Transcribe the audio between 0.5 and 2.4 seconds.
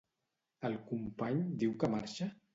El company diu que marxa?